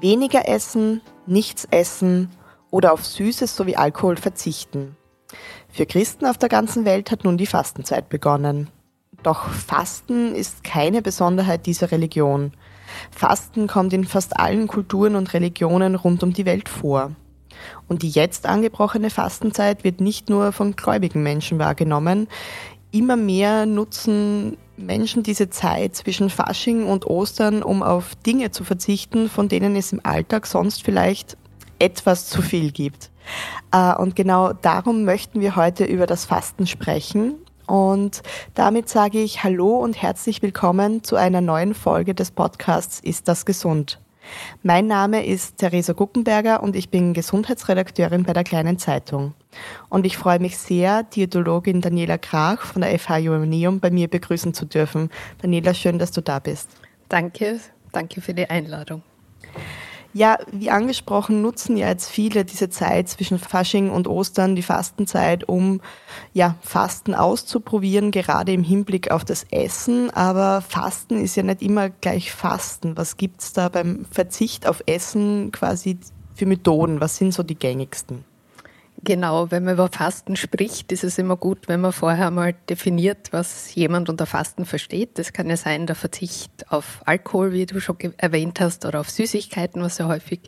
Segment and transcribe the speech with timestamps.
[0.00, 2.30] Weniger essen, nichts essen
[2.70, 4.96] oder auf Süßes sowie Alkohol verzichten.
[5.68, 8.70] Für Christen auf der ganzen Welt hat nun die Fastenzeit begonnen.
[9.22, 12.52] Doch Fasten ist keine Besonderheit dieser Religion.
[13.10, 17.12] Fasten kommt in fast allen Kulturen und Religionen rund um die Welt vor.
[17.86, 22.26] Und die jetzt angebrochene Fastenzeit wird nicht nur von gläubigen Menschen wahrgenommen.
[22.92, 29.28] Immer mehr nutzen Menschen diese Zeit zwischen Fasching und Ostern, um auf Dinge zu verzichten,
[29.28, 31.36] von denen es im Alltag sonst vielleicht
[31.78, 33.10] etwas zu viel gibt.
[33.72, 37.36] Äh, und genau darum möchten wir heute über das Fasten sprechen.
[37.66, 38.22] Und
[38.54, 43.46] damit sage ich Hallo und herzlich willkommen zu einer neuen Folge des Podcasts Ist das
[43.46, 44.00] gesund?
[44.62, 49.34] Mein Name ist Theresa Guckenberger und ich bin Gesundheitsredakteurin bei der Kleinen Zeitung.
[49.88, 54.54] Und ich freue mich sehr, Diätologin Daniela Krach von der FH Joanneum bei mir begrüßen
[54.54, 55.10] zu dürfen.
[55.42, 56.70] Daniela, schön, dass du da bist.
[57.08, 57.60] Danke,
[57.92, 59.02] danke für die Einladung.
[60.12, 65.48] Ja, wie angesprochen, nutzen ja jetzt viele diese Zeit zwischen Fasching und Ostern, die Fastenzeit,
[65.48, 65.80] um
[66.32, 70.10] ja, Fasten auszuprobieren, gerade im Hinblick auf das Essen.
[70.10, 72.96] Aber Fasten ist ja nicht immer gleich Fasten.
[72.96, 75.98] Was gibt's da beim Verzicht auf Essen quasi
[76.34, 77.00] für Methoden?
[77.00, 78.24] Was sind so die gängigsten?
[79.02, 83.32] Genau, wenn man über Fasten spricht, ist es immer gut, wenn man vorher mal definiert,
[83.32, 85.18] was jemand unter Fasten versteht.
[85.18, 89.08] Das kann ja sein der Verzicht auf Alkohol, wie du schon erwähnt hast, oder auf
[89.08, 90.40] Süßigkeiten, was ja häufig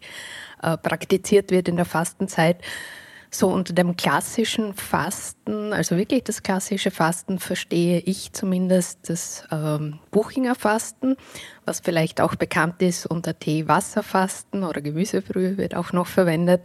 [0.62, 2.58] äh, praktiziert wird in der Fastenzeit.
[3.30, 10.00] So unter dem klassischen Fasten, also wirklich das klassische Fasten, verstehe ich zumindest das ähm,
[10.10, 11.16] Buchinger Fasten,
[11.64, 16.60] was vielleicht auch bekannt ist unter Tee-Wasserfasten oder Gemüsebrühe wird auch noch verwendet.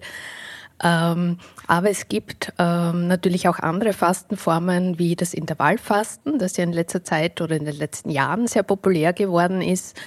[0.84, 6.74] Ähm, aber es gibt ähm, natürlich auch andere Fastenformen wie das Intervallfasten, das ja in
[6.74, 9.98] letzter Zeit oder in den letzten Jahren sehr populär geworden ist.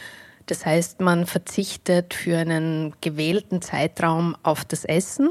[0.46, 5.30] Das heißt, man verzichtet für einen gewählten Zeitraum auf das Essen.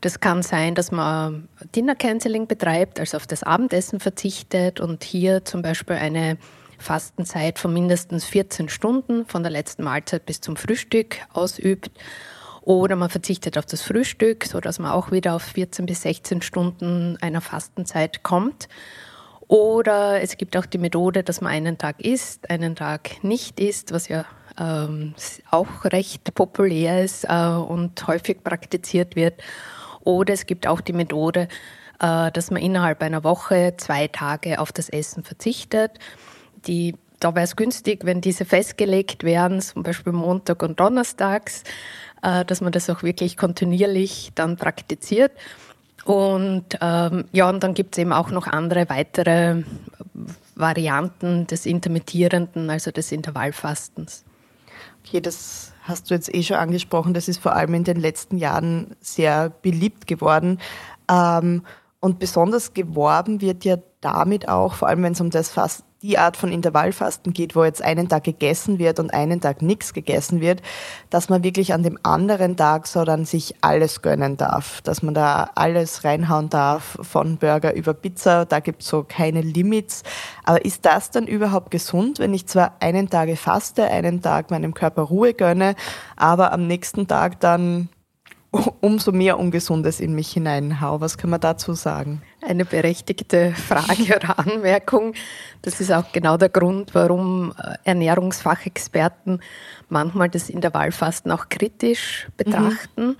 [0.00, 5.44] Das kann sein, dass man Dinner Canceling betreibt, also auf das Abendessen verzichtet und hier
[5.44, 6.38] zum Beispiel eine
[6.78, 11.90] Fastenzeit von mindestens 14 Stunden von der letzten Mahlzeit bis zum Frühstück ausübt.
[12.66, 16.42] Oder man verzichtet auf das Frühstück, so dass man auch wieder auf 14 bis 16
[16.42, 18.68] Stunden einer Fastenzeit kommt.
[19.46, 23.92] Oder es gibt auch die Methode, dass man einen Tag isst, einen Tag nicht isst,
[23.92, 24.24] was ja
[24.58, 25.14] ähm,
[25.48, 29.40] auch recht populär ist äh, und häufig praktiziert wird.
[30.02, 31.46] Oder es gibt auch die Methode,
[32.00, 36.00] äh, dass man innerhalb einer Woche zwei Tage auf das Essen verzichtet.
[36.66, 41.64] Die da wäre es günstig, wenn diese festgelegt wären, zum Beispiel Montag und Donnerstags.
[42.26, 45.30] Äh, dass man das auch wirklich kontinuierlich dann praktiziert.
[46.04, 49.62] Und ähm, ja, und dann gibt es eben auch noch andere weitere
[50.56, 54.24] Varianten des Intermittierenden, also des Intervallfastens.
[55.04, 57.14] Okay, das hast du jetzt eh schon angesprochen.
[57.14, 60.58] Das ist vor allem in den letzten Jahren sehr beliebt geworden.
[61.08, 61.62] Ähm,
[62.00, 66.18] und besonders geworben wird ja damit auch, vor allem wenn es um das Fast die
[66.18, 70.40] Art von Intervallfasten geht, wo jetzt einen Tag gegessen wird und einen Tag nichts gegessen
[70.40, 70.62] wird,
[71.10, 75.14] dass man wirklich an dem anderen Tag so dann sich alles gönnen darf, dass man
[75.14, 80.02] da alles reinhauen darf, von Burger über Pizza, da gibt's so keine Limits.
[80.44, 84.74] Aber ist das dann überhaupt gesund, wenn ich zwar einen Tag faste, einen Tag meinem
[84.74, 85.74] Körper Ruhe gönne,
[86.16, 87.88] aber am nächsten Tag dann
[88.80, 91.00] umso mehr Ungesundes in mich hineinhau.
[91.00, 92.22] Was kann man dazu sagen?
[92.42, 95.14] Eine berechtigte Frage oder Anmerkung.
[95.62, 99.40] Das ist auch genau der Grund, warum äh, Ernährungsfachexperten
[99.88, 103.08] manchmal das Intervallfasten auch kritisch betrachten.
[103.08, 103.16] Mhm.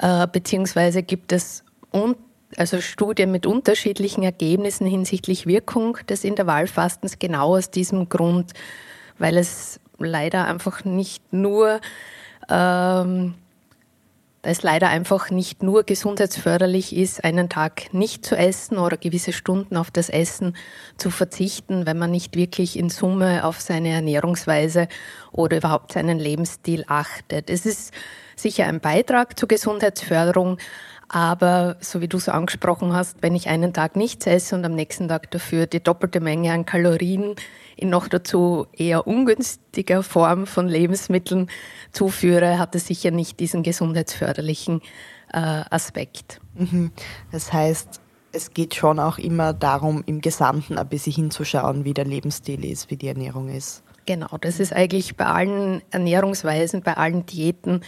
[0.00, 1.64] Äh, beziehungsweise gibt es
[2.56, 8.52] also Studien mit unterschiedlichen Ergebnissen hinsichtlich Wirkung des Intervallfastens genau aus diesem Grund,
[9.18, 11.80] weil es leider einfach nicht nur
[12.48, 13.34] ähm,
[14.42, 19.76] es leider einfach nicht nur gesundheitsförderlich ist, einen Tag nicht zu essen oder gewisse Stunden
[19.76, 20.56] auf das Essen
[20.96, 24.88] zu verzichten, wenn man nicht wirklich in Summe auf seine Ernährungsweise
[25.32, 27.50] oder überhaupt seinen Lebensstil achtet.
[27.50, 27.92] Es ist
[28.36, 30.58] sicher ein Beitrag zur Gesundheitsförderung,
[31.08, 34.74] aber so wie du es angesprochen hast, wenn ich einen Tag nichts esse und am
[34.74, 37.34] nächsten Tag dafür die doppelte Menge an Kalorien
[37.76, 41.48] in noch dazu eher ungünstiger Form von Lebensmitteln
[41.92, 44.82] zuführe, hat es sicher nicht diesen gesundheitsförderlichen
[45.32, 46.40] äh, Aspekt.
[46.54, 46.90] Mhm.
[47.32, 48.00] Das heißt,
[48.32, 52.90] es geht schon auch immer darum, im Gesamten ein bisschen hinzuschauen, wie der Lebensstil ist,
[52.90, 53.82] wie die Ernährung ist.
[54.08, 57.82] Genau, das ist eigentlich bei allen Ernährungsweisen, bei allen Diäten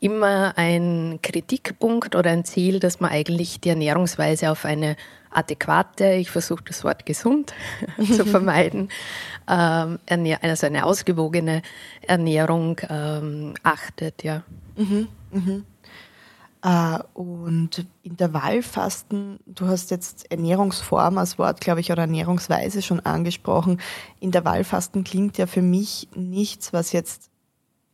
[0.00, 4.96] immer ein Kritikpunkt oder ein Ziel, dass man eigentlich die Ernährungsweise auf eine
[5.30, 7.54] adäquate, ich versuche das Wort gesund
[8.04, 8.88] zu vermeiden,
[9.48, 10.00] ähm,
[10.42, 11.62] also eine ausgewogene
[12.02, 14.42] Ernährung ähm, achtet, ja.
[14.74, 15.66] Mhm, mhm.
[16.62, 23.80] Uh, und Intervallfasten, du hast jetzt Ernährungsform als Wort, glaube ich, oder Ernährungsweise schon angesprochen.
[24.20, 27.30] Intervallfasten klingt ja für mich nichts, was jetzt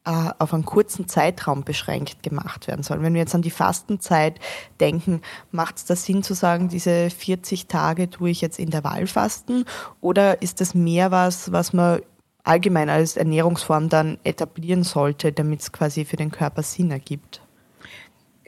[0.07, 3.03] äh, auf einen kurzen Zeitraum beschränkt gemacht werden soll.
[3.03, 4.41] Wenn wir jetzt an die Fastenzeit
[4.81, 5.21] denken,
[5.51, 9.65] macht es da Sinn zu sagen, diese 40 Tage tue ich jetzt Intervallfasten
[10.01, 12.01] oder ist das mehr was, was man
[12.43, 17.43] allgemein als Ernährungsform dann etablieren sollte, damit es quasi für den Körper Sinn ergibt?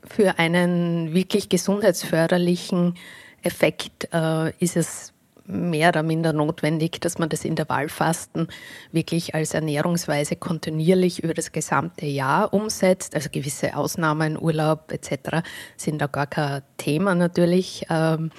[0.04, 2.94] Für einen wirklich gesundheitsförderlichen
[3.42, 5.12] Effekt äh, ist es
[5.48, 8.48] mehr oder minder notwendig, dass man das Intervallfasten
[8.92, 13.14] wirklich als Ernährungsweise kontinuierlich über das gesamte Jahr umsetzt.
[13.14, 15.42] Also gewisse Ausnahmen, Urlaub etc.
[15.76, 17.86] sind da gar kein Thema natürlich.
[17.88, 18.30] Ähm,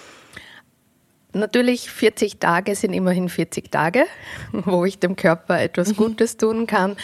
[1.34, 4.06] natürlich 40 Tage sind immerhin 40 Tage,
[4.52, 5.96] wo ich dem Körper etwas mhm.
[5.96, 6.96] Gutes tun kann.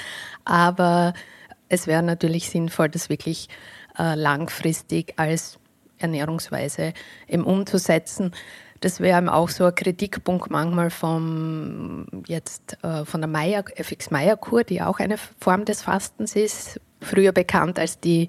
[0.46, 1.16] Aber
[1.68, 3.50] es wäre natürlich sinnvoll, das wirklich
[3.98, 5.60] äh, langfristig als
[5.98, 6.94] Ernährungsweise
[7.28, 8.32] eben umzusetzen.
[8.82, 14.38] Das wäre auch so ein Kritikpunkt manchmal vom jetzt äh, von der Meier, FX Meyer
[14.38, 18.28] Kur, die auch eine Form des Fastens ist, früher bekannt als die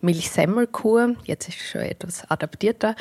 [0.00, 2.94] Milchsemmelkur, jetzt ist schon etwas adaptierter,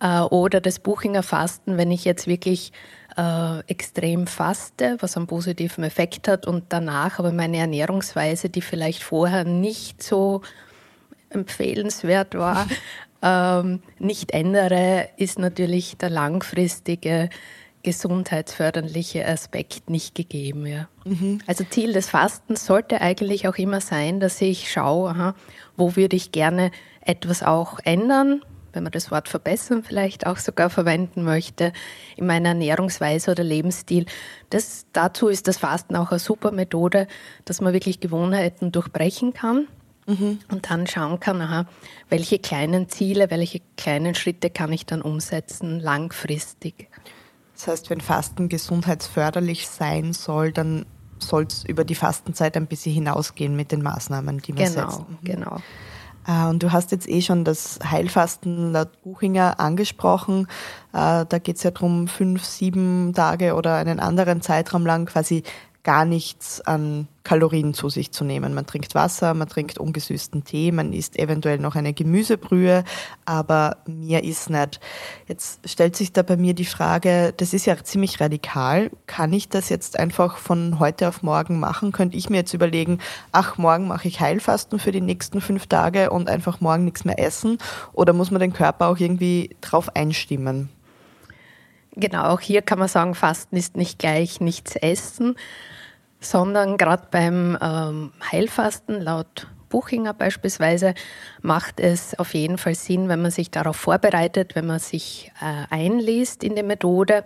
[0.00, 2.72] äh, oder das Buchinger Fasten, wenn ich jetzt wirklich
[3.16, 9.02] äh, extrem faste, was einen positiven Effekt hat und danach aber meine Ernährungsweise, die vielleicht
[9.02, 10.42] vorher nicht so
[11.34, 12.66] empfehlenswert war,
[13.22, 17.30] ähm, nicht ändere, ist natürlich der langfristige
[17.84, 20.66] gesundheitsförderliche Aspekt nicht gegeben.
[20.66, 20.88] Ja.
[21.04, 21.40] Mhm.
[21.46, 25.34] Also Ziel des Fastens sollte eigentlich auch immer sein, dass ich schaue, aha,
[25.76, 26.72] wo würde ich gerne
[27.02, 28.42] etwas auch ändern,
[28.72, 31.72] wenn man das Wort verbessern vielleicht auch sogar verwenden möchte,
[32.16, 34.06] in meiner Ernährungsweise oder Lebensstil.
[34.50, 37.06] Das, dazu ist das Fasten auch eine super Methode,
[37.44, 39.68] dass man wirklich Gewohnheiten durchbrechen kann
[40.06, 40.38] Mhm.
[40.50, 41.66] Und dann schauen kann, aha,
[42.08, 46.88] welche kleinen Ziele, welche kleinen Schritte kann ich dann umsetzen langfristig.
[47.54, 50.86] Das heißt, wenn Fasten gesundheitsförderlich sein soll, dann
[51.18, 55.00] soll es über die Fastenzeit ein bisschen hinausgehen mit den Maßnahmen, die man genau, setzt.
[55.00, 55.18] Mhm.
[55.22, 55.60] Genau, genau.
[56.48, 60.46] Und du hast jetzt eh schon das Heilfasten laut Buchinger angesprochen.
[60.94, 65.42] Äh, da geht es ja darum, fünf, sieben Tage oder einen anderen Zeitraum lang quasi
[65.82, 68.54] gar nichts an Kalorien zu sich zu nehmen.
[68.54, 72.84] Man trinkt Wasser, man trinkt ungesüßten Tee, man isst eventuell noch eine Gemüsebrühe,
[73.24, 74.78] aber mehr ist nicht.
[75.26, 78.90] Jetzt stellt sich da bei mir die Frage, das ist ja ziemlich radikal.
[79.06, 81.92] Kann ich das jetzt einfach von heute auf morgen machen?
[81.92, 82.98] Könnte ich mir jetzt überlegen,
[83.32, 87.18] ach, morgen mache ich Heilfasten für die nächsten fünf Tage und einfach morgen nichts mehr
[87.18, 87.56] essen?
[87.94, 90.68] Oder muss man den Körper auch irgendwie drauf einstimmen?
[91.96, 95.36] Genau, auch hier kann man sagen, Fasten ist nicht gleich nichts essen
[96.24, 100.94] sondern gerade beim ähm, Heilfasten laut Buchinger beispielsweise
[101.42, 105.74] macht es auf jeden Fall Sinn, wenn man sich darauf vorbereitet, wenn man sich äh,
[105.74, 107.24] einliest in die Methode.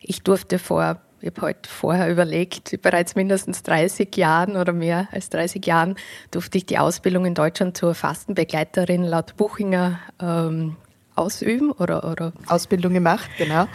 [0.00, 5.30] Ich durfte vor, ich habe heute vorher überlegt, bereits mindestens 30 Jahren oder mehr als
[5.30, 5.96] 30 Jahren
[6.30, 10.76] durfte ich die Ausbildung in Deutschland zur Fastenbegleiterin laut Buchinger ähm,
[11.16, 13.66] ausüben oder, oder Ausbildung gemacht, genau.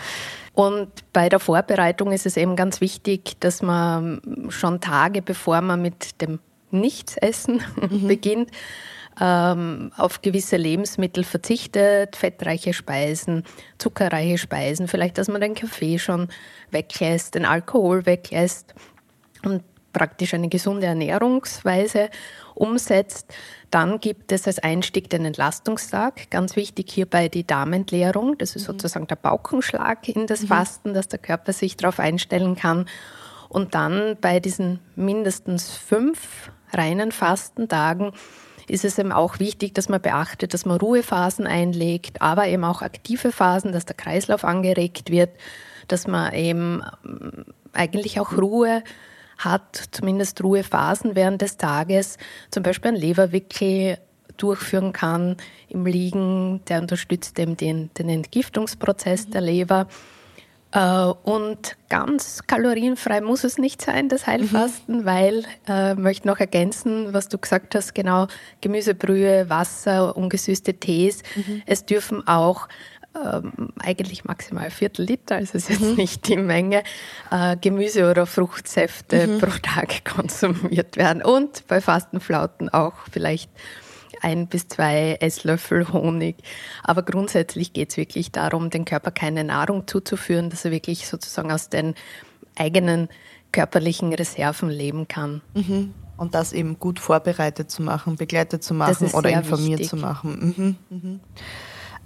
[0.55, 5.81] Und bei der Vorbereitung ist es eben ganz wichtig, dass man schon Tage bevor man
[5.81, 6.39] mit dem
[6.71, 8.07] Nichtsessen mhm.
[8.07, 8.51] beginnt,
[9.19, 13.43] ähm, auf gewisse Lebensmittel verzichtet, fettreiche Speisen,
[13.77, 16.29] zuckerreiche Speisen, vielleicht, dass man den Kaffee schon
[16.71, 18.73] weglässt, den Alkohol weglässt
[19.43, 22.09] und praktisch eine gesunde Ernährungsweise
[22.53, 23.33] umsetzt.
[23.75, 26.29] Dann gibt es als Einstieg den Entlastungstag.
[26.31, 28.37] Ganz wichtig hierbei die Darmentleerung.
[28.37, 28.71] Das ist mhm.
[28.71, 30.47] sozusagen der Baukenschlag in das mhm.
[30.47, 32.87] Fasten, dass der Körper sich darauf einstellen kann.
[33.49, 38.13] Und dann bei diesen mindestens fünf reinen Fastentagen
[38.69, 42.81] ist es eben auch wichtig, dass man beachtet, dass man Ruhephasen einlegt, aber eben auch
[42.81, 45.31] aktive Phasen, dass der Kreislauf angeregt wird,
[45.89, 48.85] dass man eben ähm, eigentlich auch Ruhe
[49.37, 52.17] hat, zumindest Ruhephasen während des Tages,
[52.51, 53.97] zum Beispiel ein Leberwickel
[54.37, 55.37] durchführen kann
[55.69, 59.87] im Liegen, der unterstützt eben den, den Entgiftungsprozess der Leber.
[60.71, 65.05] Äh, und ganz kalorienfrei muss es nicht sein, das Heilfasten, mhm.
[65.05, 68.27] weil, äh, möchte noch ergänzen, was du gesagt hast, genau,
[68.59, 71.23] Gemüsebrühe, Wasser, ungesüßte Tees.
[71.35, 71.61] Mhm.
[71.65, 72.67] Es dürfen auch
[73.15, 75.95] ähm, eigentlich maximal Viertel Liter, also ist jetzt mhm.
[75.95, 76.83] nicht die Menge,
[77.31, 79.39] äh, Gemüse- oder Fruchtsäfte mhm.
[79.39, 81.23] pro Tag konsumiert werden.
[81.23, 83.49] Und bei Fastenflauten auch vielleicht
[84.21, 86.37] ein bis zwei Esslöffel Honig.
[86.83, 91.51] Aber grundsätzlich geht es wirklich darum, dem Körper keine Nahrung zuzuführen, dass er wirklich sozusagen
[91.51, 91.95] aus den
[92.55, 93.09] eigenen
[93.51, 95.41] körperlichen Reserven leben kann.
[95.53, 95.93] Mhm.
[96.17, 99.89] Und das eben gut vorbereitet zu machen, begleitet zu machen oder informiert wichtig.
[99.89, 100.77] zu machen.
[100.89, 100.97] Mhm.
[100.97, 101.19] Mhm.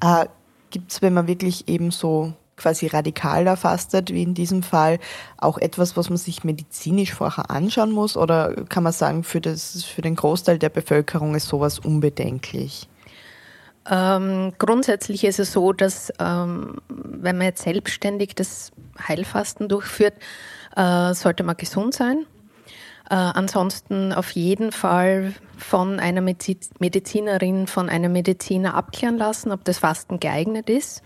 [0.02, 0.26] Äh,
[0.70, 5.00] Gibt es, wenn man wirklich eben so quasi radikaler fastet, wie in diesem Fall,
[5.38, 8.18] auch etwas, was man sich medizinisch vorher anschauen muss?
[8.18, 12.88] Oder kann man sagen, für, das, für den Großteil der Bevölkerung ist sowas unbedenklich?
[13.90, 18.72] Ähm, grundsätzlich ist es so, dass ähm, wenn man jetzt selbstständig das
[19.08, 20.14] Heilfasten durchführt,
[20.76, 22.26] äh, sollte man gesund sein.
[23.10, 29.80] Äh, ansonsten auf jeden Fall von einer Medizinerin, von einem Mediziner abklären lassen, ob das
[29.80, 31.02] Fasten geeignet ist.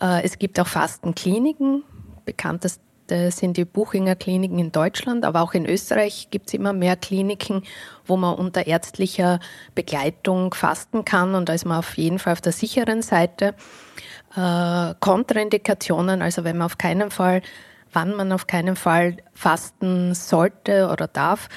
[0.00, 1.82] Äh, es gibt auch Fastenkliniken.
[2.24, 6.96] Bekannteste sind die Buchinger Kliniken in Deutschland, aber auch in Österreich gibt es immer mehr
[6.96, 7.64] Kliniken,
[8.06, 9.40] wo man unter ärztlicher
[9.74, 13.54] Begleitung fasten kann und da ist man auf jeden Fall auf der sicheren Seite.
[14.36, 17.42] Äh, Kontraindikationen, also wenn man auf keinen Fall
[17.94, 21.48] wann man auf keinen Fall fasten sollte oder darf,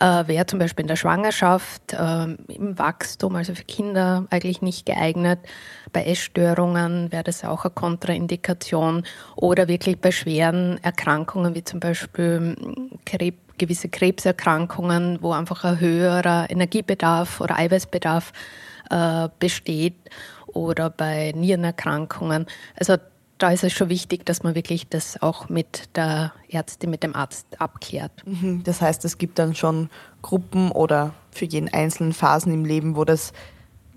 [0.00, 4.86] äh, wäre zum Beispiel in der Schwangerschaft, äh, im Wachstum, also für Kinder eigentlich nicht
[4.86, 5.40] geeignet.
[5.92, 12.56] Bei Essstörungen wäre das auch eine Kontraindikation oder wirklich bei schweren Erkrankungen wie zum Beispiel
[13.04, 18.32] Krebs, gewisse Krebserkrankungen, wo einfach ein höherer Energiebedarf oder Eiweißbedarf
[18.90, 19.96] äh, besteht
[20.46, 22.46] oder bei Nierenerkrankungen.
[22.78, 22.96] Also
[23.38, 27.14] da ist es schon wichtig, dass man wirklich das auch mit der Ärztin, mit dem
[27.14, 28.12] Arzt abklärt.
[28.26, 28.62] Mhm.
[28.64, 29.90] Das heißt, es gibt dann schon
[30.22, 33.32] Gruppen oder für jeden einzelnen Phasen im Leben, wo das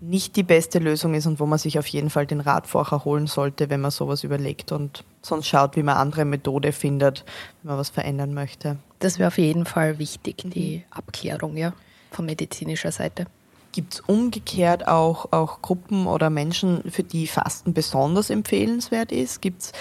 [0.01, 3.03] nicht die beste Lösung ist und wo man sich auf jeden Fall den Rat vorher
[3.03, 7.25] holen sollte, wenn man sowas überlegt und sonst schaut, wie man andere Methode findet,
[7.62, 8.77] wenn man was verändern möchte.
[9.00, 10.84] Das wäre auf jeden Fall wichtig, die mhm.
[10.91, 11.74] Abklärung ja,
[12.12, 13.25] von medizinischer Seite.
[13.72, 19.42] Gibt es umgekehrt auch, auch Gruppen oder Menschen, für die Fasten besonders empfehlenswert ist?
[19.42, 19.72] Gibt es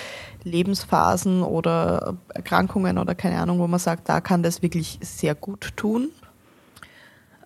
[0.45, 5.73] Lebensphasen oder Erkrankungen oder keine Ahnung, wo man sagt, da kann das wirklich sehr gut
[5.77, 6.11] tun?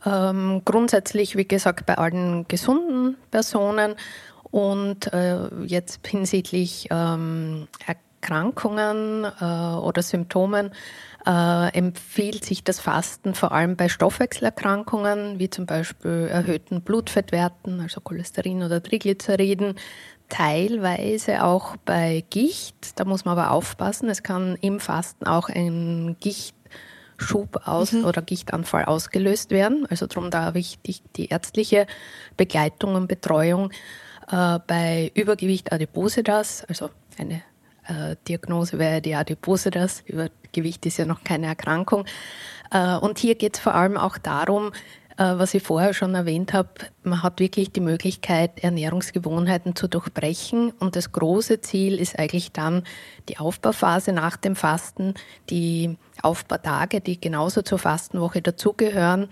[0.05, 3.95] Ähm, grundsätzlich, wie gesagt, bei allen gesunden Personen
[4.51, 10.71] und äh, jetzt hinsichtlich ähm, Erkrankungen äh, oder Symptomen
[11.26, 18.00] äh, empfiehlt sich das Fasten vor allem bei Stoffwechselerkrankungen, wie zum Beispiel erhöhten Blutfettwerten, also
[18.00, 19.76] Cholesterin oder Triglyceriden,
[20.29, 22.99] teilweise auch bei Gicht.
[22.99, 24.09] Da muss man aber aufpassen.
[24.09, 28.05] Es kann im Fasten auch ein Gichtschub aus mhm.
[28.05, 29.87] oder Gichtanfall ausgelöst werden.
[29.91, 31.87] Also darum da wichtig die ärztliche
[32.37, 33.71] Begleitung und Betreuung.
[34.31, 37.43] Äh, bei Übergewicht Adipositas, also eine
[37.87, 40.03] äh, Diagnose wäre die Adipositas.
[40.07, 42.05] Übergewicht ist ja noch keine Erkrankung.
[42.71, 44.73] Äh, und hier geht es vor allem auch darum,
[45.17, 46.71] äh, was ich vorher schon erwähnt habe,
[47.03, 50.71] man hat wirklich die Möglichkeit, Ernährungsgewohnheiten zu durchbrechen.
[50.79, 52.85] Und das große Ziel ist eigentlich dann
[53.29, 55.15] die Aufbauphase nach dem Fasten,
[55.51, 59.29] die Aufbautage, die genauso zur Fastenwoche dazugehören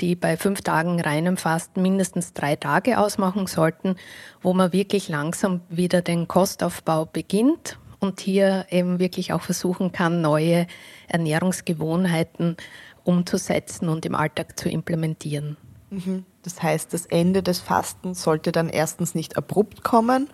[0.00, 3.96] die bei fünf Tagen reinem Fasten mindestens drei Tage ausmachen sollten,
[4.40, 10.20] wo man wirklich langsam wieder den Kostaufbau beginnt und hier eben wirklich auch versuchen kann,
[10.20, 10.66] neue
[11.08, 12.56] Ernährungsgewohnheiten
[13.04, 15.56] umzusetzen und im Alltag zu implementieren.
[15.90, 16.24] Mhm.
[16.42, 20.28] Das heißt, das Ende des Fastens sollte dann erstens nicht abrupt kommen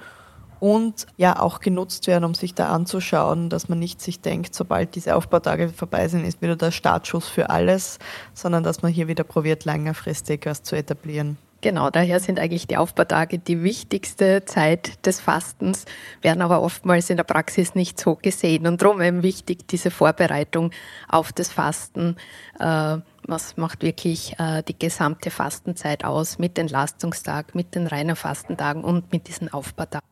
[0.61, 4.95] und ja auch genutzt werden, um sich da anzuschauen, dass man nicht sich denkt, sobald
[4.95, 7.99] diese Aufbautage vorbei sind, ist wieder der Startschuss für alles,
[8.33, 11.37] sondern dass man hier wieder probiert, längerfristig was zu etablieren.
[11.63, 15.87] Genau, daher sind eigentlich die Aufbautage die wichtigste Zeit des Fastens,
[16.21, 18.67] werden aber oftmals in der Praxis nicht so gesehen.
[18.67, 20.71] Und darum eben wichtig, diese Vorbereitung
[21.09, 22.17] auf das Fasten.
[22.61, 22.99] Äh,
[23.29, 28.85] was macht wirklich äh, die gesamte Fastenzeit aus mit den Lastungstag, mit den reinen Fastentagen
[28.85, 30.07] und mit diesen Aufbautagen?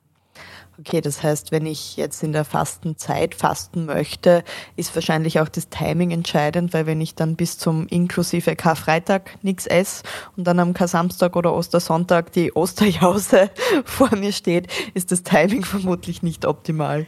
[0.76, 4.42] Okay, das heißt, wenn ich jetzt in der Fastenzeit fasten möchte,
[4.74, 9.66] ist wahrscheinlich auch das Timing entscheidend, weil wenn ich dann bis zum inklusive Karfreitag nichts
[9.66, 10.02] esse
[10.36, 13.50] und dann am Kar-Samstag oder Ostersonntag die Osterjause
[13.84, 17.06] vor mir steht, ist das Timing vermutlich nicht optimal.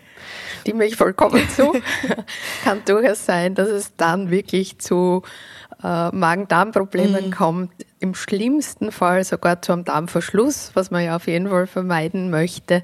[0.61, 1.73] Stimme ich vollkommen zu.
[2.65, 5.23] Kann durchaus sein, dass es dann wirklich zu
[5.87, 7.31] äh, Magen-Darm-Problemen mhm.
[7.31, 12.31] kommt, im schlimmsten Fall sogar zu einem Darmverschluss, was man ja auf jeden Fall vermeiden
[12.31, 12.83] möchte.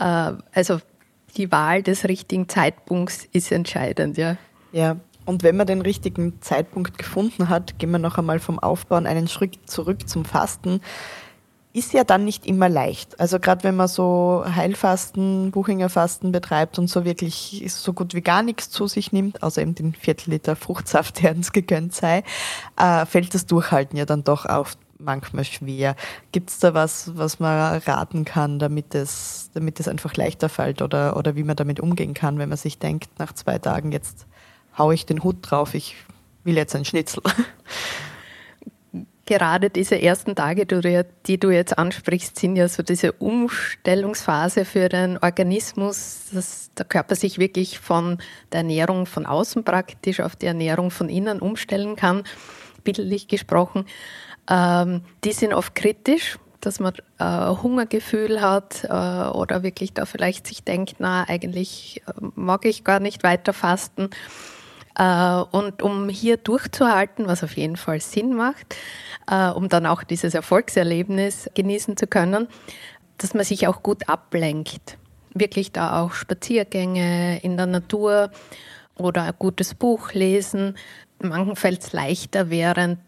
[0.00, 0.80] Äh, also
[1.36, 4.36] die Wahl des richtigen Zeitpunkts ist entscheidend, ja.
[4.72, 9.06] Ja, und wenn man den richtigen Zeitpunkt gefunden hat, gehen wir noch einmal vom Aufbauen
[9.06, 10.80] einen Schritt zurück zum Fasten
[11.72, 13.20] ist ja dann nicht immer leicht.
[13.20, 18.42] Also gerade wenn man so Heilfasten, Buchingerfasten betreibt und so wirklich so gut wie gar
[18.42, 22.24] nichts zu sich nimmt, außer eben den Viertel Fruchtsaft, der uns gegönnt sei,
[22.76, 25.94] äh, fällt das Durchhalten ja dann doch auch manchmal schwer.
[26.32, 30.82] Gibt es da was, was man raten kann, damit es, damit es einfach leichter fällt
[30.82, 34.26] oder, oder wie man damit umgehen kann, wenn man sich denkt, nach zwei Tagen jetzt
[34.76, 35.96] haue ich den Hut drauf, ich
[36.44, 37.22] will jetzt ein Schnitzel.
[39.28, 45.18] gerade diese ersten Tage, die du jetzt ansprichst, sind ja so diese Umstellungsphase für den
[45.18, 48.16] Organismus, dass der Körper sich wirklich von
[48.52, 52.24] der Ernährung von außen praktisch auf die Ernährung von innen umstellen kann,
[52.84, 53.84] bildlich gesprochen.
[54.48, 60.46] Ähm, die sind oft kritisch, dass man äh, Hungergefühl hat äh, oder wirklich da vielleicht
[60.46, 64.08] sich denkt, na, eigentlich äh, mag ich gar nicht weiter fasten.
[64.98, 68.76] Äh, und um hier durchzuhalten, was auf jeden Fall Sinn macht,
[69.30, 72.48] äh, um dann auch dieses Erfolgserlebnis genießen zu können,
[73.16, 74.98] dass man sich auch gut ablenkt.
[75.34, 78.30] Wirklich da auch Spaziergänge in der Natur
[78.96, 80.76] oder ein gutes Buch lesen.
[81.20, 82.98] Manchen fällt es leichter, während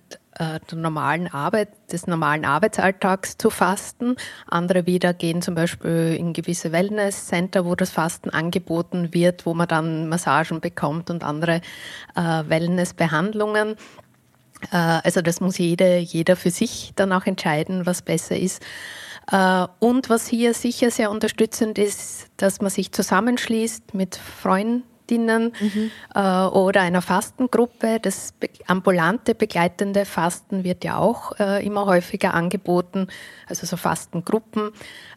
[0.40, 4.16] äh, der normalen Arbeit, des normalen Arbeitsalltags zu fasten.
[4.46, 9.68] Andere wieder gehen zum Beispiel in gewisse Wellness-Center, wo das Fasten angeboten wird, wo man
[9.68, 11.60] dann Massagen bekommt und andere
[12.16, 13.76] äh, Wellness-Behandlungen.
[14.72, 18.64] Äh, also das muss jede, jeder für sich dann auch entscheiden, was besser ist.
[19.78, 25.90] Und was hier sicher sehr unterstützend ist, dass man sich zusammenschließt mit Freunden, Ärztinnen mhm.
[26.14, 27.98] äh, oder einer Fastengruppe.
[28.00, 28.34] Das
[28.66, 33.08] ambulante begleitende Fasten wird ja auch äh, immer häufiger angeboten,
[33.48, 34.70] also so Fastengruppen,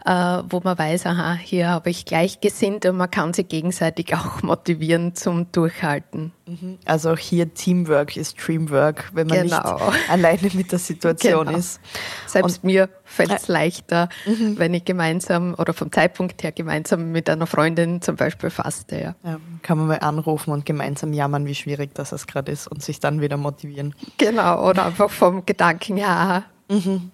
[0.06, 0.12] äh,
[0.50, 5.16] wo man weiß, aha, hier habe ich Gleichgesinnte und man kann sie gegenseitig auch motivieren
[5.16, 6.32] zum Durchhalten.
[6.46, 6.78] Mhm.
[6.84, 9.74] Also auch hier Teamwork ist Dreamwork, wenn man genau.
[9.88, 11.58] nicht alleine mit der Situation genau.
[11.58, 11.80] ist.
[12.28, 14.60] Selbst und mir fällt es leichter, mhm.
[14.60, 18.96] wenn ich gemeinsam oder vom Zeitpunkt her gemeinsam mit einer Freundin zum Beispiel faste.
[18.96, 19.16] Ja.
[19.24, 23.00] ja kann man mal anrufen und gemeinsam jammern, wie schwierig das gerade ist und sich
[23.00, 23.96] dann wieder motivieren.
[24.18, 27.12] Genau, oder einfach vom Gedanken, ja, mhm.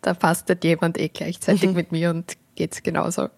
[0.00, 1.76] da fastet jemand eh gleichzeitig mhm.
[1.76, 3.28] mit mir und geht es genauso.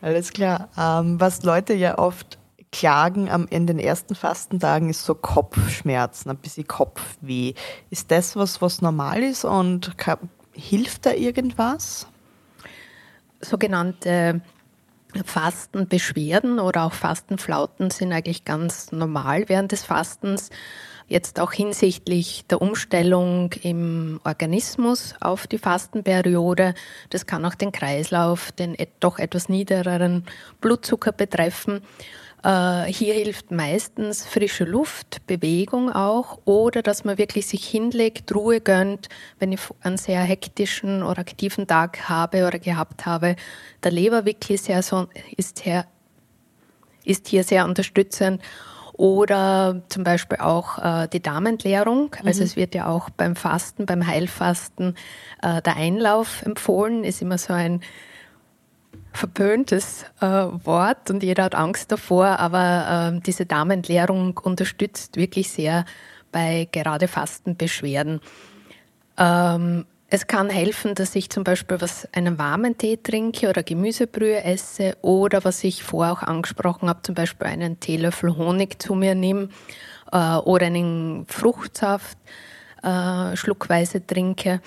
[0.00, 0.68] Alles klar.
[0.78, 2.38] Ähm, was Leute ja oft
[2.74, 7.54] klagen am, in den ersten Fastentagen ist so Kopfschmerzen, ein bisschen Kopfweh.
[7.90, 10.18] Ist das was, was normal ist und kann,
[10.52, 12.08] hilft da irgendwas?
[13.40, 14.42] Sogenannte
[15.24, 20.50] Fastenbeschwerden oder auch Fastenflauten sind eigentlich ganz normal während des Fastens.
[21.06, 26.74] Jetzt auch hinsichtlich der Umstellung im Organismus auf die Fastenperiode.
[27.10, 30.24] Das kann auch den Kreislauf, den doch etwas niedrigeren
[30.60, 31.82] Blutzucker betreffen.
[32.44, 38.60] Äh, hier hilft meistens frische Luft, Bewegung auch oder dass man wirklich sich hinlegt, Ruhe
[38.60, 43.36] gönnt, wenn ich einen sehr hektischen oder aktiven Tag habe oder gehabt habe.
[43.82, 44.84] Der Leberwickel ist, sehr,
[45.36, 45.86] ist, sehr,
[47.04, 48.42] ist hier sehr unterstützend
[48.92, 52.14] oder zum Beispiel auch äh, die Darmentleerung.
[52.24, 52.46] Also mhm.
[52.46, 54.96] Es wird ja auch beim Fasten, beim Heilfasten
[55.42, 57.80] äh, der Einlauf empfohlen, ist immer so ein
[59.14, 65.84] verpöntes äh, Wort und jeder hat Angst davor, aber äh, diese Darmentleerung unterstützt wirklich sehr
[66.32, 68.20] bei gerade Fastenbeschwerden.
[69.16, 74.42] Ähm, es kann helfen, dass ich zum Beispiel was einen warmen Tee trinke oder Gemüsebrühe
[74.42, 79.14] esse oder was ich vorher auch angesprochen habe, zum Beispiel einen Teelöffel Honig zu mir
[79.14, 79.48] nehme
[80.12, 82.18] äh, oder einen Fruchtsaft
[82.82, 84.60] äh, schluckweise trinke.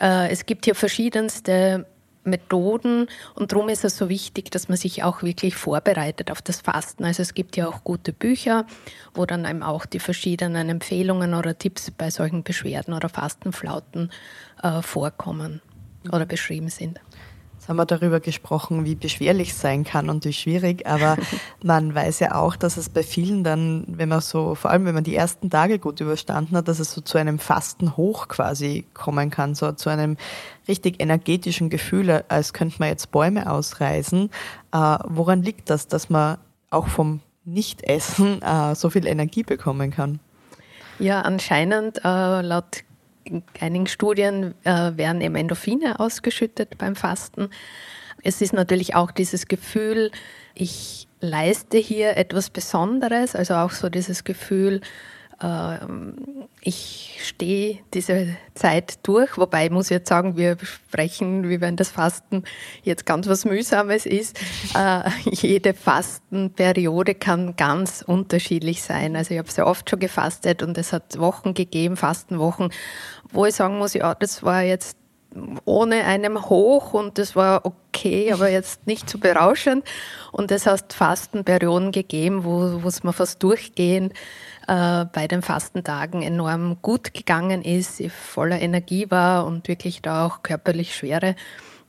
[0.00, 1.86] Äh, es gibt hier verschiedenste
[2.24, 6.60] Methoden und darum ist es so wichtig, dass man sich auch wirklich vorbereitet auf das
[6.60, 7.04] Fasten.
[7.04, 8.66] Also es gibt ja auch gute Bücher,
[9.14, 14.10] wo dann eben auch die verschiedenen Empfehlungen oder Tipps bei solchen Beschwerden oder Fastenflauten
[14.62, 15.60] äh, vorkommen
[16.10, 17.00] oder beschrieben sind.
[17.64, 21.16] Jetzt haben wir darüber gesprochen, wie beschwerlich es sein kann und wie schwierig, aber
[21.64, 24.92] man weiß ja auch, dass es bei vielen dann, wenn man so, vor allem wenn
[24.92, 28.84] man die ersten Tage gut überstanden hat, dass es so zu einem fasten Hoch quasi
[28.92, 30.18] kommen kann, so zu einem
[30.68, 34.28] richtig energetischen Gefühl, als könnte man jetzt Bäume ausreißen.
[34.70, 36.36] Äh, woran liegt das, dass man
[36.68, 40.20] auch vom Nichtessen äh, so viel Energie bekommen kann?
[40.98, 42.84] Ja, anscheinend äh, laut
[43.24, 47.50] in einigen Studien äh, werden eben Endorphine ausgeschüttet beim Fasten.
[48.22, 50.10] Es ist natürlich auch dieses Gefühl,
[50.54, 54.80] ich leiste hier etwas Besonderes, also auch so dieses Gefühl,
[56.60, 61.90] ich stehe diese Zeit durch, wobei ich muss jetzt sagen, wir sprechen, wie wenn das
[61.90, 62.44] Fasten
[62.82, 64.38] jetzt ganz was Mühsames ist.
[64.74, 69.14] Äh, jede Fastenperiode kann ganz unterschiedlich sein.
[69.14, 72.70] Also ich habe sehr oft schon gefastet und es hat Wochen gegeben, Fastenwochen,
[73.30, 74.96] wo ich sagen muss, ja, das war jetzt
[75.64, 79.84] ohne einem hoch und das war okay, aber jetzt nicht so berauschend.
[80.32, 84.12] Und es hat Fastenperioden gegeben, wo es mir fast durchgehend
[84.66, 90.26] äh, bei den Fastentagen enorm gut gegangen ist, ich voller Energie war und wirklich da
[90.26, 91.36] auch körperlich schwere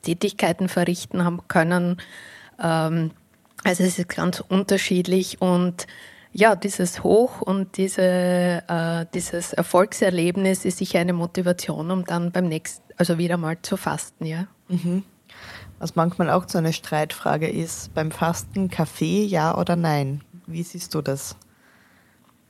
[0.02, 1.96] Tätigkeiten verrichten haben können.
[2.62, 3.10] Ähm,
[3.64, 5.86] also es ist ganz unterschiedlich und
[6.32, 12.46] ja, dieses Hoch und diese, äh, dieses Erfolgserlebnis ist sicher eine Motivation, um dann beim
[12.46, 14.46] nächsten, also wieder mal zu fasten, ja.
[14.68, 15.02] Mhm.
[15.78, 20.22] Was manchmal auch so eine Streitfrage ist, beim Fasten Kaffee, ja oder nein?
[20.46, 21.36] Wie siehst du das?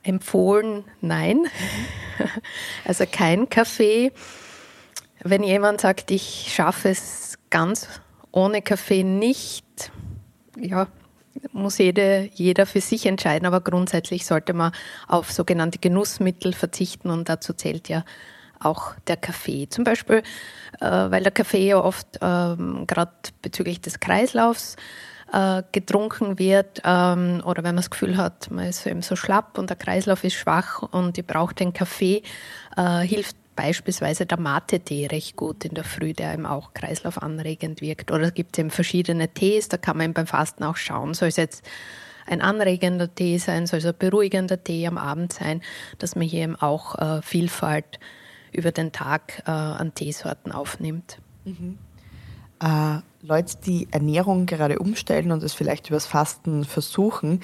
[0.07, 1.45] Empfohlen, nein.
[2.85, 4.11] Also kein Kaffee.
[5.21, 7.87] Wenn jemand sagt, ich schaffe es ganz
[8.31, 9.91] ohne Kaffee nicht,
[10.59, 10.87] ja,
[11.51, 14.71] muss jede, jeder für sich entscheiden, aber grundsätzlich sollte man
[15.07, 18.03] auf sogenannte Genussmittel verzichten und dazu zählt ja
[18.59, 19.67] auch der Kaffee.
[19.69, 20.23] Zum Beispiel,
[20.79, 24.77] äh, weil der Kaffee ja oft ähm, gerade bezüglich des Kreislaufs
[25.31, 29.57] äh, getrunken wird ähm, oder wenn man das Gefühl hat, man ist eben so schlapp
[29.57, 32.23] und der Kreislauf ist schwach und ich brauche den Kaffee,
[32.75, 38.11] äh, hilft beispielsweise der Mate-Tee recht gut in der Früh, der eben auch kreislaufanregend wirkt.
[38.11, 41.37] Oder es gibt eben verschiedene Tees, da kann man beim Fasten auch schauen, soll es
[41.37, 41.65] jetzt
[42.27, 45.61] ein anregender Tee sein, soll es ein beruhigender Tee am Abend sein,
[45.97, 47.99] dass man hier eben auch äh, Vielfalt
[48.51, 51.17] über den Tag äh, an Teesorten aufnimmt.
[51.45, 51.77] Mhm.
[52.61, 57.41] Äh, Leute, die Ernährung gerade umstellen und es vielleicht übers Fasten versuchen,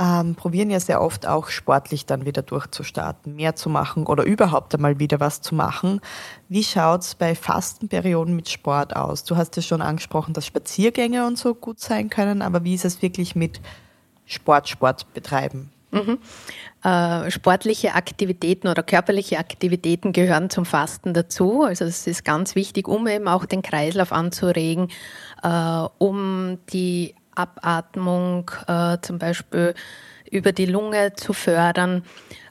[0.00, 4.74] ähm, probieren ja sehr oft auch sportlich dann wieder durchzustarten, mehr zu machen oder überhaupt
[4.74, 6.00] einmal wieder was zu machen.
[6.48, 9.24] Wie schaut es bei Fastenperioden mit Sport aus?
[9.24, 12.86] Du hast ja schon angesprochen, dass Spaziergänge und so gut sein können, aber wie ist
[12.86, 13.60] es wirklich mit
[14.24, 15.70] Sport, Sport betreiben?
[15.96, 16.18] Mhm.
[16.84, 21.62] Äh, sportliche Aktivitäten oder körperliche Aktivitäten gehören zum Fasten dazu.
[21.62, 24.88] Also es ist ganz wichtig, um eben auch den Kreislauf anzuregen,
[25.42, 25.48] äh,
[25.98, 29.74] um die Abatmung äh, zum Beispiel
[30.30, 32.02] über die Lunge zu fördern,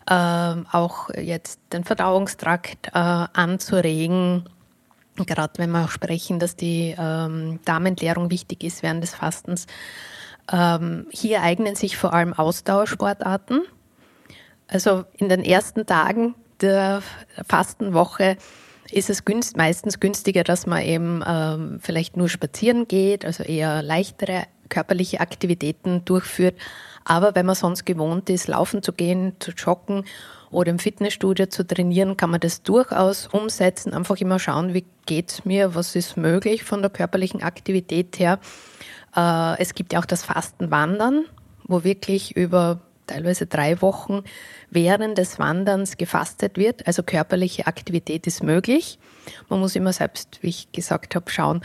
[0.08, 4.48] auch jetzt den Verdauungstrakt anzuregen.
[5.18, 9.66] Gerade wenn wir auch sprechen, dass die ähm, Darmentleerung wichtig ist während des Fastens.
[10.52, 13.62] Ähm, hier eignen sich vor allem Ausdauersportarten.
[14.68, 17.02] Also in den ersten Tagen der
[17.48, 18.38] Fastenwoche
[18.92, 23.82] ist es günst, meistens günstiger, dass man eben ähm, vielleicht nur spazieren geht, also eher
[23.82, 26.56] leichtere körperliche Aktivitäten durchführt.
[27.04, 30.06] Aber wenn man sonst gewohnt ist, laufen zu gehen, zu joggen
[30.50, 33.94] oder im Fitnessstudio zu trainieren, kann man das durchaus umsetzen.
[33.94, 38.40] Einfach immer schauen, wie geht es mir, was ist möglich von der körperlichen Aktivität her.
[39.16, 41.26] Äh, es gibt ja auch das Fastenwandern,
[41.64, 44.24] wo wirklich über teilweise drei Wochen
[44.70, 46.88] während des Wanderns gefastet wird.
[46.88, 49.00] Also körperliche Aktivität ist möglich.
[49.50, 51.62] Man muss immer selbst, wie ich gesagt habe, schauen,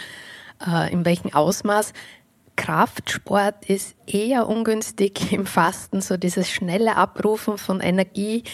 [0.66, 1.92] äh, in welchem Ausmaß.
[2.56, 8.44] Kraftsport ist eher ungünstig im Fasten, so dieses schnelle Abrufen von Energie.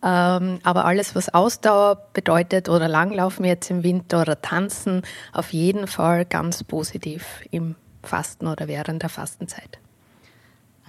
[0.00, 5.88] Ähm, aber alles, was Ausdauer bedeutet oder Langlaufen jetzt im Winter oder Tanzen, auf jeden
[5.88, 9.78] Fall ganz positiv im Fasten oder während der Fastenzeit.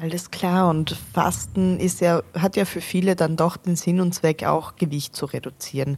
[0.01, 0.69] Alles klar.
[0.69, 4.75] Und Fasten ist ja, hat ja für viele dann doch den Sinn und Zweck, auch
[4.75, 5.97] Gewicht zu reduzieren.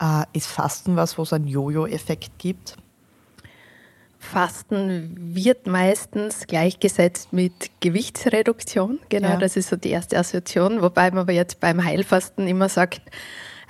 [0.00, 2.76] Äh, ist Fasten was, wo es einen Jojo-Effekt gibt?
[4.18, 8.98] Fasten wird meistens gleichgesetzt mit Gewichtsreduktion.
[9.08, 9.36] Genau, ja.
[9.36, 10.82] das ist so die erste Assoziation.
[10.82, 13.00] Wobei man aber jetzt beim Heilfasten immer sagt,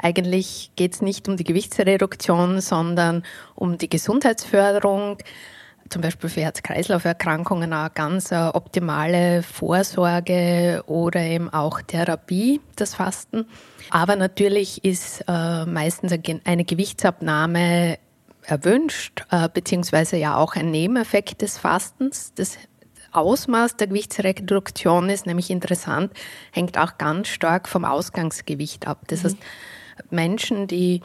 [0.00, 3.24] eigentlich geht es nicht um die Gewichtsreduktion, sondern
[3.54, 5.18] um die Gesundheitsförderung
[5.88, 13.46] zum Beispiel für Herz-Kreislauf-Erkrankungen eine ganz optimale Vorsorge oder eben auch Therapie, das Fasten.
[13.90, 16.12] Aber natürlich ist äh, meistens
[16.44, 17.98] eine Gewichtsabnahme
[18.48, 22.32] erwünscht, äh, beziehungsweise ja auch ein Nebeneffekt des Fastens.
[22.34, 22.58] Das
[23.12, 26.12] Ausmaß der Gewichtsreduktion ist nämlich interessant,
[26.52, 29.02] hängt auch ganz stark vom Ausgangsgewicht ab.
[29.08, 29.24] Das mhm.
[29.24, 29.36] heißt,
[30.10, 31.02] Menschen, die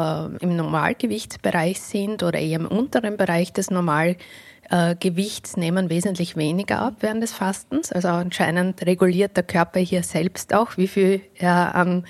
[0.00, 6.94] äh, im Normalgewichtsbereich sind oder eher im unteren Bereich des Normalgewichts, nehmen wesentlich weniger ab
[7.00, 7.92] während des Fastens.
[7.92, 12.06] Also anscheinend reguliert der Körper hier selbst auch, wie viel er an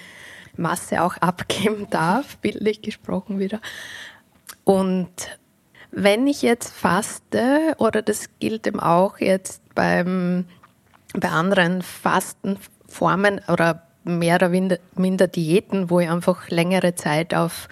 [0.57, 3.61] Masse auch abgeben darf, bildlich gesprochen wieder.
[4.64, 5.38] Und
[5.90, 10.44] wenn ich jetzt faste, oder das gilt eben auch jetzt beim,
[11.14, 17.69] bei anderen Fastenformen oder mehr oder minder Diäten, wo ich einfach längere Zeit auf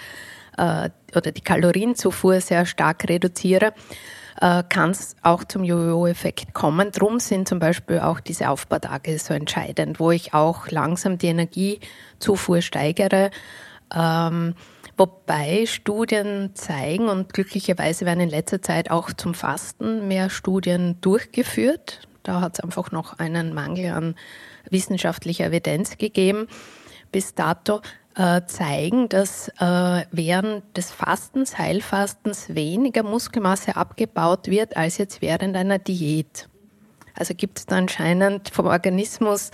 [0.57, 3.73] äh, oder die Kalorienzufuhr sehr stark reduziere,
[4.41, 6.91] äh, kann es auch zum Jojo-Effekt kommen.
[6.93, 12.61] Drum sind zum Beispiel auch diese Aufbautage so entscheidend, wo ich auch langsam die Energiezufuhr
[12.61, 13.31] steigere.
[13.95, 14.55] Ähm,
[14.97, 22.01] wobei Studien zeigen, und glücklicherweise werden in letzter Zeit auch zum Fasten mehr Studien durchgeführt.
[22.23, 24.15] Da hat es einfach noch einen Mangel an
[24.71, 26.49] wissenschaftlicher Evidenz gegeben
[27.13, 27.81] bis dato
[28.15, 35.57] äh, zeigen, dass äh, während des Fastens, Heilfastens weniger Muskelmasse abgebaut wird als jetzt während
[35.57, 36.49] einer Diät.
[37.15, 39.51] Also gibt es da anscheinend vom Organismus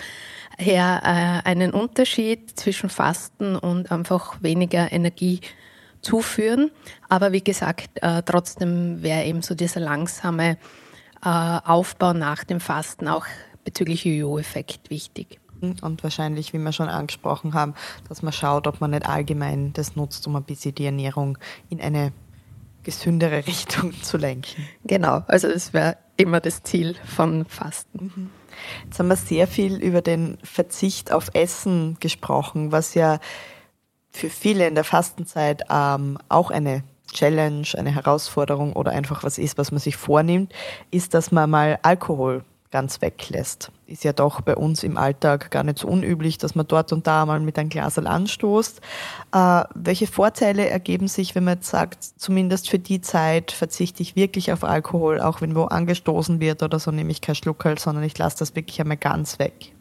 [0.59, 5.41] her äh, einen Unterschied zwischen Fasten und einfach weniger Energie
[6.01, 6.71] zuführen.
[7.09, 7.89] Aber wie gesagt,
[8.27, 10.59] trotzdem wäre eben so dieser langsame
[11.23, 13.25] Aufbau nach dem Fasten auch
[13.65, 15.41] bezüglich Jojo-Effekt wichtig.
[15.61, 17.75] Und wahrscheinlich, wie wir schon angesprochen haben,
[18.09, 21.39] dass man schaut, ob man nicht allgemein das nutzt, um ein bisschen die Ernährung
[21.71, 22.13] in eine
[22.83, 24.69] gesündere Richtung zu lenken.
[24.85, 28.13] Genau, also das wäre immer das Ziel von Fasten.
[28.15, 28.31] Mhm.
[28.85, 33.19] Jetzt haben wir sehr viel über den Verzicht auf Essen gesprochen, was ja
[34.11, 39.59] für viele in der Fastenzeit ähm, auch eine Challenge, eine Herausforderung oder einfach was ist,
[39.59, 40.53] was man sich vornimmt,
[40.91, 42.45] ist, dass man mal Alkohol
[42.75, 43.71] ganz weglässt.
[43.87, 47.07] Ist ja doch bei uns im Alltag gar nicht so unüblich, dass man dort und
[47.07, 48.81] da mal mit einem Glas anstoßt.
[49.33, 54.17] Äh, welche Vorteile ergeben sich, wenn man jetzt sagt, zumindest für die Zeit verzichte ich
[54.17, 58.03] wirklich auf Alkohol, auch wenn wo angestoßen wird oder so, nehme ich kein Schluckerl, sondern
[58.03, 59.73] ich lasse das wirklich einmal ganz weg?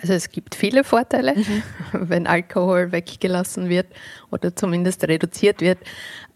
[0.00, 1.62] Also es gibt viele Vorteile, mhm.
[1.92, 3.86] wenn Alkohol weggelassen wird
[4.30, 5.78] oder zumindest reduziert wird.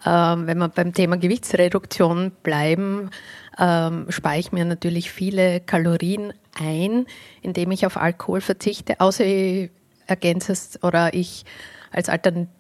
[0.05, 3.11] Ähm, wenn wir beim Thema Gewichtsreduktion bleiben,
[3.59, 7.07] ähm, spare ich mir natürlich viele Kalorien ein,
[7.43, 9.71] indem ich auf Alkohol verzichte, außer ich
[10.07, 11.45] ergänze es oder ich
[11.91, 12.53] als Alternative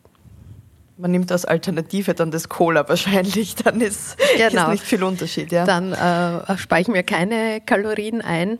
[0.96, 4.66] man nimmt als Alternative dann das Cola wahrscheinlich, dann ist, genau.
[4.66, 5.50] ist nicht viel Unterschied.
[5.50, 5.64] Ja.
[5.64, 8.58] Dann äh, spare ich mir keine Kalorien ein.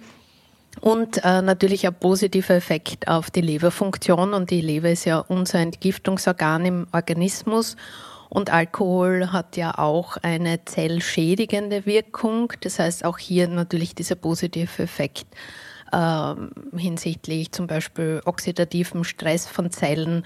[0.81, 4.35] Und äh, natürlich ein positiver Effekt auf die Leberfunktion.
[4.35, 7.77] Und die Leber ist ja unser Entgiftungsorgan im Organismus.
[8.29, 12.53] Und Alkohol hat ja auch eine zellschädigende Wirkung.
[12.61, 15.27] Das heißt auch hier natürlich dieser positive Effekt
[15.93, 20.25] ähm, hinsichtlich zum Beispiel oxidativen Stress von Zellen,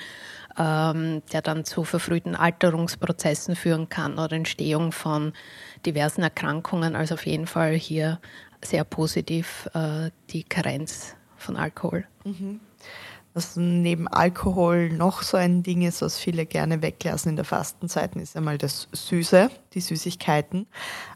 [0.58, 5.32] ähm, der dann zu verfrühten Alterungsprozessen führen kann oder Entstehung von
[5.86, 6.96] diversen Erkrankungen.
[6.96, 8.20] Also auf jeden Fall hier
[8.62, 12.06] sehr positiv äh, die Karenz von Alkohol.
[12.24, 12.60] Mhm.
[13.38, 18.16] Was neben Alkohol noch so ein Ding ist, was viele gerne weglassen in der Fastenzeit,
[18.16, 20.66] ist einmal das Süße, die Süßigkeiten.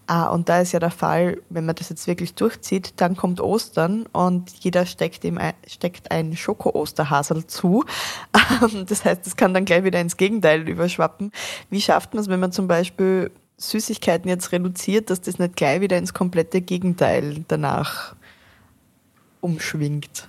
[0.06, 3.40] Ah, und da ist ja der Fall, wenn man das jetzt wirklich durchzieht, dann kommt
[3.40, 7.84] Ostern und jeder steckt, ihm ein, steckt ein Schoko-Osterhasel zu.
[8.86, 11.32] Das heißt, es kann dann gleich wieder ins Gegenteil überschwappen.
[11.70, 15.80] Wie schafft man es, wenn man zum Beispiel Süßigkeiten jetzt reduziert, dass das nicht gleich
[15.80, 18.14] wieder ins komplette Gegenteil danach
[19.40, 20.28] umschwingt?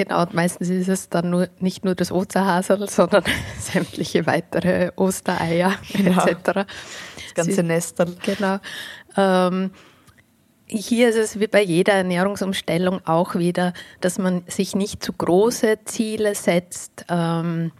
[0.00, 3.22] Genau, und meistens ist es dann nur, nicht nur das Osterhasel, sondern
[3.60, 6.24] sämtliche weitere Ostereier genau.
[6.24, 6.42] etc.
[6.44, 8.16] Das ganze Nestel.
[8.22, 8.60] Genau.
[9.18, 9.72] Ähm,
[10.64, 15.80] hier ist es wie bei jeder Ernährungsumstellung auch wieder, dass man sich nicht zu große
[15.84, 17.70] Ziele setzt, ähm,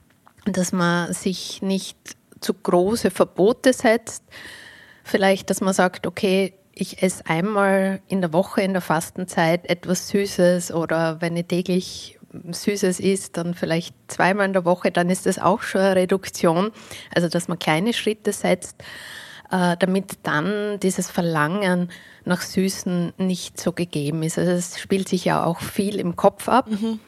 [0.44, 1.96] dass man sich nicht
[2.40, 4.24] zu große Verbote setzt.
[5.04, 10.08] Vielleicht, dass man sagt, okay, ich esse einmal in der Woche in der Fastenzeit etwas
[10.08, 12.18] Süßes oder wenn ich täglich
[12.50, 16.70] Süßes isst, dann vielleicht zweimal in der Woche, dann ist das auch schon eine Reduktion.
[17.14, 18.82] Also, dass man kleine Schritte setzt,
[19.50, 21.90] äh, damit dann dieses Verlangen
[22.24, 24.38] nach Süßen nicht so gegeben ist.
[24.38, 27.00] Also, es spielt sich ja auch viel im Kopf ab, mhm.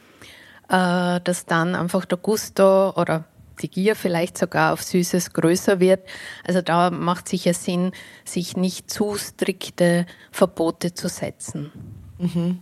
[0.69, 3.25] Äh, dass dann einfach der Gusto oder
[3.61, 6.07] die Gier vielleicht sogar auf Süßes größer wird.
[6.45, 7.91] Also da macht sicher Sinn,
[8.25, 11.71] sich nicht zu strikte Verbote zu setzen.
[12.17, 12.59] Mhm.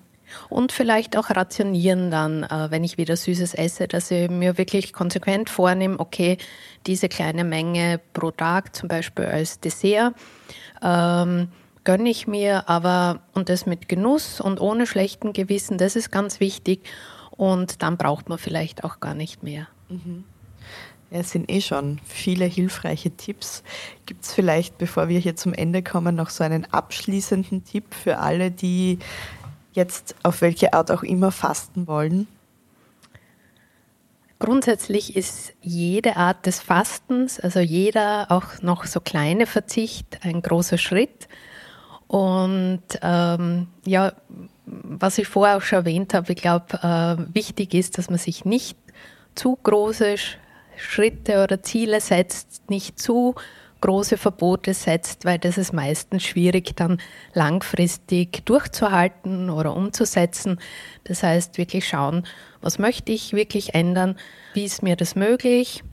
[0.49, 4.93] Und vielleicht auch rationieren dann, äh, wenn ich wieder Süßes esse, dass ich mir wirklich
[4.93, 6.38] konsequent vornehme, okay,
[6.88, 10.13] diese kleine Menge pro Tag, zum Beispiel als Dessert,
[10.82, 11.49] ähm,
[11.84, 16.39] gönne ich mir, aber und das mit Genuss und ohne schlechten Gewissen, das ist ganz
[16.39, 16.82] wichtig.
[17.32, 19.67] Und dann braucht man vielleicht auch gar nicht mehr.
[19.89, 20.25] Mhm.
[21.13, 23.63] Es sind eh schon viele hilfreiche Tipps.
[24.06, 28.19] Gibt es vielleicht, bevor wir hier zum Ende kommen, noch so einen abschließenden Tipp für
[28.19, 28.97] alle, die
[29.74, 32.28] jetzt auf welche Art auch immer fasten wollen?
[34.39, 40.78] Grundsätzlich ist jede Art des Fastens, also jeder auch noch so kleine Verzicht, ein großer
[40.78, 41.28] Schritt.
[42.08, 44.13] Und ähm, ja,
[44.65, 48.45] was ich vorher auch schon erwähnt habe, ich glaube, äh, wichtig ist, dass man sich
[48.45, 48.78] nicht
[49.36, 50.15] zu große
[50.77, 53.36] Schritte oder Ziele setzt, nicht zu
[53.81, 57.01] große Verbote setzt, weil das ist meistens schwierig dann
[57.34, 60.60] langfristig durchzuhalten oder umzusetzen.
[61.03, 62.25] Das heißt, wirklich schauen,
[62.62, 64.15] was möchte ich wirklich ändern,
[64.53, 65.84] wie ist mir das möglich.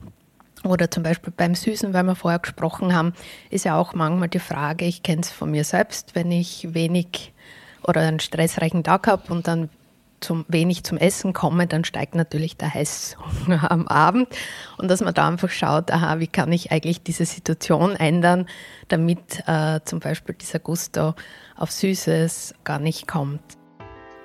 [0.63, 3.13] Oder zum Beispiel beim Süßen, weil wir vorher gesprochen haben,
[3.49, 7.33] ist ja auch manchmal die Frage, ich kenne es von mir selbst, wenn ich wenig
[7.87, 9.69] oder einen stressreichen Tag habe und dann
[10.19, 14.27] zum, wenig zum Essen komme, dann steigt natürlich der Heißhunger am Abend.
[14.77, 18.47] Und dass man da einfach schaut, aha, wie kann ich eigentlich diese Situation ändern,
[18.87, 21.13] damit äh, zum Beispiel dieser Gusto
[21.55, 23.41] auf Süßes gar nicht kommt.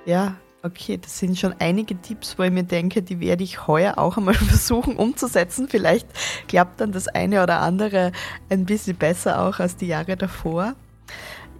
[0.05, 3.97] Ja, okay, das sind schon einige Tipps, wo ich mir denke, die werde ich heuer
[3.97, 5.67] auch einmal versuchen umzusetzen.
[5.69, 6.07] Vielleicht
[6.47, 8.11] klappt dann das eine oder andere
[8.49, 10.75] ein bisschen besser auch als die Jahre davor.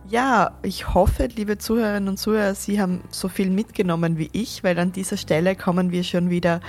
[0.07, 4.77] Ja, ich hoffe, liebe Zuhörerinnen und Zuhörer, Sie haben so viel mitgenommen wie ich, weil
[4.77, 6.59] an dieser Stelle kommen wir schon wieder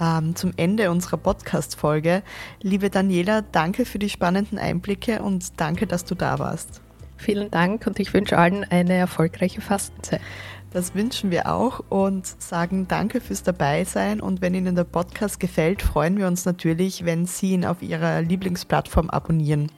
[0.00, 2.22] ähm, zum Ende unserer Podcast-Folge.
[2.62, 6.80] Liebe Daniela, danke für die spannenden Einblicke und danke, dass du da warst.
[7.18, 10.22] Vielen Dank und ich wünsche allen eine erfolgreiche Fastenzeit.
[10.70, 14.20] Das wünschen wir auch und sagen danke fürs Dabeisein.
[14.20, 18.20] Und wenn Ihnen der Podcast gefällt, freuen wir uns natürlich, wenn Sie ihn auf Ihrer
[18.20, 19.70] Lieblingsplattform abonnieren.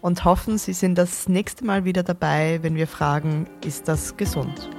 [0.00, 4.70] Und hoffen, Sie sind das nächste Mal wieder dabei, wenn wir fragen, ist das gesund?